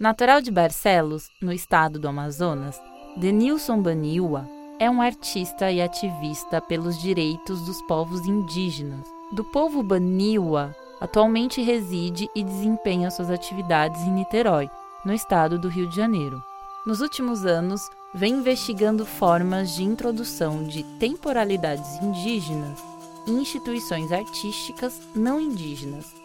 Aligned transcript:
Natural 0.00 0.40
de 0.40 0.52
Barcelos, 0.52 1.28
no 1.42 1.52
estado 1.52 1.98
do 1.98 2.06
Amazonas, 2.06 2.80
Denilson 3.16 3.82
Baniua 3.82 4.48
é 4.78 4.88
um 4.88 5.02
artista 5.02 5.72
e 5.72 5.82
ativista 5.82 6.60
pelos 6.60 7.02
direitos 7.02 7.62
dos 7.62 7.82
povos 7.82 8.24
indígenas. 8.24 9.04
Do 9.32 9.42
povo 9.42 9.82
Baniua, 9.82 10.72
atualmente 11.00 11.60
reside 11.60 12.28
e 12.32 12.44
desempenha 12.44 13.10
suas 13.10 13.28
atividades 13.28 14.00
em 14.02 14.12
Niterói, 14.12 14.70
no 15.04 15.12
estado 15.12 15.58
do 15.58 15.66
Rio 15.66 15.88
de 15.88 15.96
Janeiro. 15.96 16.40
Nos 16.86 17.00
últimos 17.00 17.44
anos, 17.44 17.82
vem 18.14 18.34
investigando 18.34 19.04
formas 19.04 19.74
de 19.74 19.82
introdução 19.82 20.62
de 20.62 20.84
temporalidades 21.00 22.00
indígenas 22.00 22.80
em 23.26 23.40
instituições 23.40 24.12
artísticas 24.12 25.00
não 25.12 25.40
indígenas. 25.40 26.17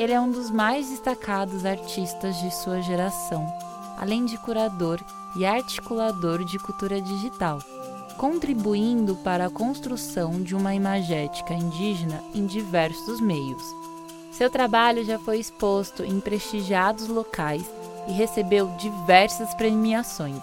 Ele 0.00 0.14
é 0.14 0.18
um 0.18 0.30
dos 0.30 0.50
mais 0.50 0.88
destacados 0.88 1.66
artistas 1.66 2.34
de 2.38 2.50
sua 2.50 2.80
geração, 2.80 3.46
além 3.98 4.24
de 4.24 4.38
curador 4.38 4.98
e 5.36 5.44
articulador 5.44 6.42
de 6.42 6.58
cultura 6.58 7.02
digital, 7.02 7.58
contribuindo 8.16 9.14
para 9.16 9.44
a 9.44 9.50
construção 9.50 10.42
de 10.42 10.54
uma 10.56 10.74
imagética 10.74 11.52
indígena 11.52 12.24
em 12.34 12.46
diversos 12.46 13.20
meios. 13.20 13.62
Seu 14.32 14.48
trabalho 14.48 15.04
já 15.04 15.18
foi 15.18 15.38
exposto 15.38 16.02
em 16.02 16.18
prestigiados 16.18 17.06
locais 17.06 17.70
e 18.08 18.12
recebeu 18.12 18.68
diversas 18.78 19.52
premiações. 19.52 20.42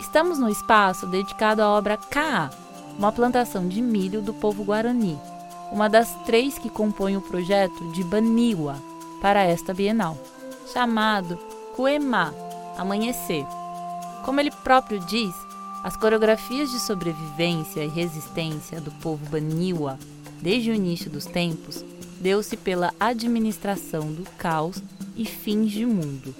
Estamos 0.00 0.40
no 0.40 0.50
espaço 0.50 1.06
dedicado 1.06 1.62
à 1.62 1.68
obra 1.68 1.96
Kaa, 1.96 2.50
uma 2.98 3.12
plantação 3.12 3.68
de 3.68 3.80
milho 3.80 4.20
do 4.20 4.34
povo 4.34 4.64
guarani, 4.64 5.16
uma 5.72 5.88
das 5.88 6.14
três 6.26 6.58
que 6.58 6.68
compõem 6.68 7.16
o 7.16 7.22
projeto 7.22 7.90
de 7.92 8.04
Baniwa 8.04 8.76
para 9.22 9.42
esta 9.42 9.72
Bienal, 9.72 10.18
chamado 10.70 11.38
Kuema, 11.74 12.34
Amanhecer. 12.76 13.46
Como 14.22 14.38
ele 14.38 14.50
próprio 14.50 15.00
diz, 15.00 15.34
as 15.82 15.96
coreografias 15.96 16.70
de 16.70 16.78
sobrevivência 16.78 17.82
e 17.82 17.88
resistência 17.88 18.82
do 18.82 18.90
povo 18.92 19.24
Baniwa, 19.30 19.98
desde 20.42 20.70
o 20.70 20.74
início 20.74 21.10
dos 21.10 21.24
tempos, 21.24 21.82
deu-se 22.20 22.56
pela 22.56 22.92
administração 23.00 24.12
do 24.12 24.24
caos 24.36 24.82
e 25.16 25.24
fins 25.24 25.72
de 25.72 25.86
mundo, 25.86 26.34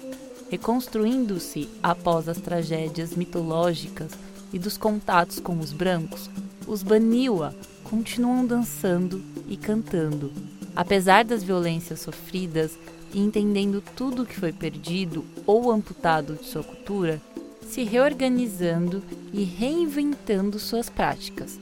reconstruindo-se 0.51 1.67
após 1.81 2.29
as 2.29 2.37
tragédias 2.37 3.15
mitológicas 3.15 4.11
e 4.53 4.59
dos 4.59 4.77
contatos 4.77 5.39
com 5.39 5.59
os 5.59 5.73
brancos, 5.73 6.29
os 6.67 6.83
Baniwa 6.83 7.55
continuam 7.83 8.45
dançando 8.45 9.23
e 9.47 9.57
cantando. 9.57 10.31
Apesar 10.75 11.23
das 11.23 11.43
violências 11.43 11.99
sofridas 11.99 12.77
e 13.13 13.19
entendendo 13.19 13.83
tudo 13.95 14.25
que 14.25 14.39
foi 14.39 14.51
perdido 14.51 15.23
ou 15.45 15.71
amputado 15.71 16.35
de 16.35 16.45
sua 16.45 16.63
cultura, 16.63 17.21
se 17.61 17.83
reorganizando 17.83 19.03
e 19.31 19.43
reinventando 19.43 20.59
suas 20.59 20.89
práticas 20.89 21.59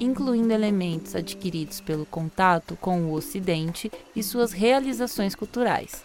incluindo 0.00 0.52
elementos 0.52 1.14
adquiridos 1.14 1.80
pelo 1.80 2.06
contato 2.06 2.76
com 2.76 3.04
o 3.04 3.12
Ocidente 3.12 3.90
e 4.14 4.22
suas 4.22 4.52
realizações 4.52 5.34
culturais. 5.34 6.04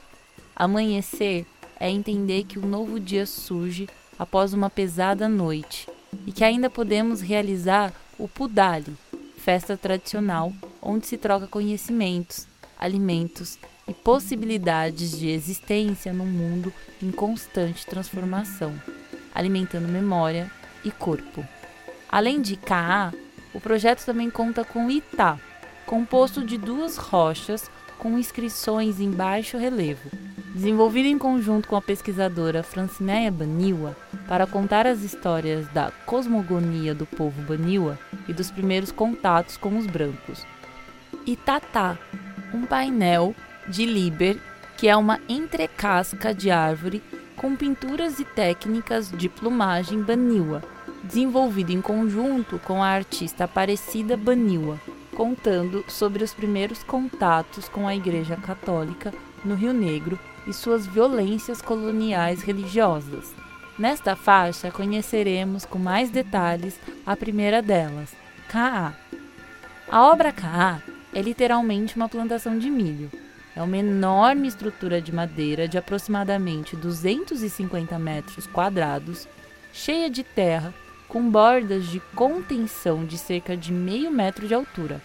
Amanhecer 0.56 1.46
é 1.80 1.90
entender 1.90 2.44
que 2.44 2.60
um 2.60 2.68
novo 2.68 3.00
dia 3.00 3.26
surge 3.26 3.88
após 4.18 4.54
uma 4.54 4.70
pesada 4.70 5.30
noite 5.30 5.88
e 6.26 6.32
que 6.32 6.44
ainda 6.44 6.70
podemos 6.70 7.22
realizar 7.22 7.94
o 8.20 8.28
Pudali, 8.28 8.96
festa 9.38 9.78
tradicional 9.78 10.54
onde 10.82 11.08
se 11.08 11.18
troca 11.18 11.48
conhecimentos, 11.48 12.46
alimentos 12.78 13.58
e 13.88 13.94
possibilidades 13.94 15.18
de 15.18 15.30
existência 15.30 16.14
num 16.14 16.26
mundo 16.26 16.72
em 17.02 17.12
constante 17.12 17.86
transformação, 17.86 18.80
alimentando 19.34 19.88
memória 19.88 20.52
e 20.84 20.92
corpo. 20.92 21.46
Além 22.10 22.42
de 22.42 22.58
Kaa, 22.58 23.14
o 23.54 23.62
projeto 23.62 24.06
também 24.06 24.30
conta 24.30 24.64
com 24.66 24.92
Itá, 24.92 25.40
composto 25.86 26.46
de 26.46 26.58
duas 26.58 26.98
rochas 26.98 27.72
com 27.98 28.18
inscrições 28.18 29.00
em 29.00 29.10
baixo 29.10 29.58
relevo. 29.58 30.10
Desenvolvido 30.54 31.08
em 31.08 31.18
conjunto 31.18 31.68
com 31.68 31.76
a 31.76 31.82
pesquisadora 31.82 32.64
Francineia 32.64 33.32
Baniwa 33.32 33.96
para 34.28 34.48
contar 34.48 34.88
as 34.88 35.04
histórias 35.04 35.68
da 35.70 35.92
cosmogonia 36.06 36.96
do 36.96 37.06
povo 37.06 37.42
Baniwa 37.44 37.98
e 38.28 38.34
dos 38.34 38.50
primeiros 38.50 38.92
contatos 38.92 39.58
com 39.58 39.78
os 39.78 39.86
brancos. 39.86 40.46
Itatá, 41.26 41.98
um 42.54 42.66
painel 42.66 43.36
de 43.68 43.86
Liber 43.86 44.38
que 44.76 44.88
é 44.88 44.96
uma 44.96 45.20
entrecasca 45.28 46.34
de 46.34 46.50
árvore 46.50 47.04
com 47.36 47.56
pinturas 47.56 48.18
e 48.20 48.26
técnicas 48.26 49.12
de 49.12 49.28
plumagem 49.28 50.02
Baniwa 50.02 50.64
desenvolvido 51.04 51.72
em 51.72 51.82
conjunto 51.82 52.60
com 52.60 52.84
a 52.84 52.88
artista 52.88 53.46
Aparecida 53.46 54.16
Baniwa, 54.18 54.80
contando 55.16 55.84
sobre 55.88 56.24
os 56.24 56.34
primeiros 56.34 56.84
contatos 56.84 57.68
com 57.68 57.88
a 57.88 57.96
Igreja 57.96 58.36
Católica 58.36 59.14
no 59.44 59.56
Rio 59.56 59.74
Negro 59.74 60.20
e 60.48 60.54
suas 60.54 60.86
violências 60.86 61.62
coloniais 61.62 62.42
religiosas. 62.42 63.34
Nesta 63.78 64.16
faixa 64.16 64.72
conheceremos 64.72 65.66
com 65.66 65.80
mais 65.80 66.10
detalhes 66.10 66.80
a 67.06 67.16
primeira 67.16 67.62
delas, 67.62 68.10
Kaa. 68.50 68.94
A 69.90 70.04
obra 70.04 70.32
Kaa 70.32 70.82
é 71.14 71.22
literalmente 71.22 71.96
uma 71.96 72.10
plantação 72.10 72.58
de 72.58 72.70
milho. 72.70 73.10
É 73.56 73.62
uma 73.62 73.78
enorme 73.78 74.48
estrutura 74.48 75.02
de 75.02 75.12
madeira 75.12 75.68
de 75.68 75.78
aproximadamente 75.78 76.76
250 76.76 77.98
metros 77.98 78.48
quadrados, 78.48 79.28
cheia 79.72 80.10
de 80.10 80.24
terra 80.24 80.74
com 81.08 81.30
bordas 81.30 81.88
de 81.88 82.00
contenção 82.16 83.04
de 83.06 83.18
cerca 83.18 83.58
de 83.58 83.74
meio 83.74 84.12
metro 84.12 84.48
de 84.48 84.54
altura. 84.54 85.02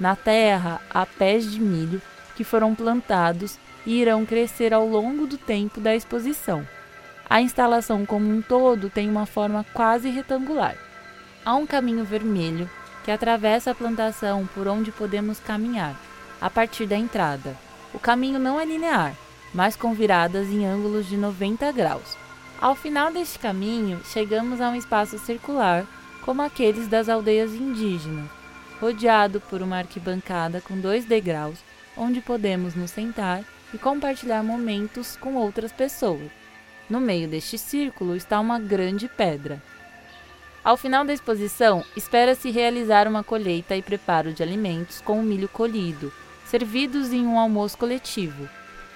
Na 0.00 0.16
terra 0.16 0.80
há 0.90 1.06
pés 1.06 1.50
de 1.50 1.60
milho 1.60 2.02
que 2.38 2.44
foram 2.44 2.72
plantados 2.72 3.58
e 3.84 4.00
irão 4.00 4.24
crescer 4.24 4.72
ao 4.72 4.86
longo 4.86 5.26
do 5.26 5.36
tempo 5.36 5.80
da 5.80 5.92
exposição. 5.92 6.64
A 7.28 7.42
instalação 7.42 8.06
como 8.06 8.30
um 8.30 8.40
todo 8.40 8.88
tem 8.88 9.10
uma 9.10 9.26
forma 9.26 9.66
quase 9.74 10.08
retangular. 10.08 10.76
Há 11.44 11.56
um 11.56 11.66
caminho 11.66 12.04
vermelho 12.04 12.70
que 13.04 13.10
atravessa 13.10 13.72
a 13.72 13.74
plantação 13.74 14.48
por 14.54 14.68
onde 14.68 14.92
podemos 14.92 15.40
caminhar, 15.40 16.00
a 16.40 16.48
partir 16.48 16.86
da 16.86 16.96
entrada. 16.96 17.56
O 17.92 17.98
caminho 17.98 18.38
não 18.38 18.60
é 18.60 18.64
linear, 18.64 19.16
mas 19.52 19.74
com 19.74 19.92
viradas 19.92 20.46
em 20.46 20.64
ângulos 20.64 21.08
de 21.08 21.16
90 21.16 21.72
graus. 21.72 22.16
Ao 22.60 22.76
final 22.76 23.12
deste 23.12 23.40
caminho, 23.40 24.00
chegamos 24.04 24.60
a 24.60 24.68
um 24.68 24.76
espaço 24.76 25.18
circular, 25.18 25.84
como 26.24 26.40
aqueles 26.40 26.86
das 26.86 27.08
aldeias 27.08 27.52
indígenas, 27.52 28.30
rodeado 28.80 29.40
por 29.40 29.60
uma 29.60 29.78
arquibancada 29.78 30.60
com 30.60 30.78
dois 30.78 31.04
degraus, 31.04 31.58
onde 31.98 32.20
podemos 32.20 32.74
nos 32.74 32.90
sentar 32.90 33.42
e 33.74 33.78
compartilhar 33.78 34.42
momentos 34.42 35.16
com 35.16 35.34
outras 35.34 35.72
pessoas. 35.72 36.30
No 36.88 37.00
meio 37.00 37.28
deste 37.28 37.58
círculo 37.58 38.16
está 38.16 38.40
uma 38.40 38.58
grande 38.58 39.08
pedra. 39.08 39.62
Ao 40.64 40.76
final 40.76 41.04
da 41.04 41.12
exposição, 41.12 41.84
espera-se 41.96 42.50
realizar 42.50 43.06
uma 43.08 43.24
colheita 43.24 43.76
e 43.76 43.82
preparo 43.82 44.32
de 44.32 44.42
alimentos 44.42 45.00
com 45.00 45.20
o 45.20 45.22
milho 45.22 45.48
colhido, 45.48 46.12
servidos 46.46 47.12
em 47.12 47.26
um 47.26 47.38
almoço 47.38 47.76
coletivo, 47.76 48.48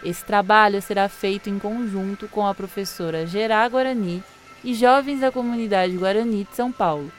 esse 0.05 0.25
trabalho 0.25 0.83
será 0.83 1.09
feito 1.09 1.49
em 1.49 1.59
conjunto 1.59 2.27
com 2.27 2.45
a 2.45 2.55
professora 2.55 3.25
Gerá 3.25 3.67
Guarani 3.69 4.23
e 4.65 4.75
jovens 4.75 5.21
da 5.21 5.31
comunidade 5.31 5.97
Guarani 5.97 6.45
de 6.45 6.57
São 6.57 6.73
Paulo. 6.73 7.11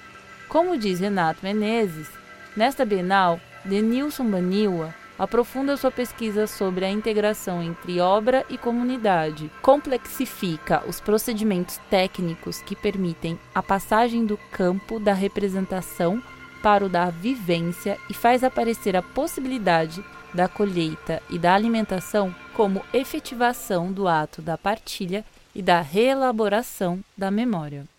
Como 0.49 0.77
diz 0.77 0.99
Renato 0.99 1.39
Menezes, 1.41 2.09
nesta 2.57 2.83
Bienal, 2.83 3.39
Denilson 3.63 4.25
Baniwa 4.25 4.93
aprofunda 5.23 5.77
sua 5.77 5.91
pesquisa 5.91 6.45
sobre 6.45 6.85
a 6.85 6.89
integração 6.89 7.63
entre 7.63 7.99
obra 7.99 8.45
e 8.49 8.57
comunidade, 8.57 9.49
complexifica 9.61 10.83
os 10.87 10.99
procedimentos 10.99 11.79
técnicos 11.89 12.61
que 12.61 12.75
permitem 12.75 13.39
a 13.55 13.63
passagem 13.63 14.25
do 14.25 14.37
campo 14.51 14.99
da 14.99 15.13
representação 15.13 16.21
para 16.61 16.85
o 16.85 16.89
da 16.89 17.09
vivência 17.09 17.97
e 18.09 18.13
faz 18.13 18.43
aparecer 18.43 18.95
a 18.95 19.01
possibilidade 19.01 20.03
da 20.33 20.47
colheita 20.47 21.21
e 21.29 21.37
da 21.37 21.53
alimentação 21.53 22.33
como 22.53 22.83
efetivação 22.93 23.91
do 23.91 24.07
ato 24.07 24.41
da 24.41 24.57
partilha 24.57 25.23
e 25.53 25.61
da 25.61 25.81
reelaboração 25.81 27.03
da 27.17 27.29
memória. 27.29 27.92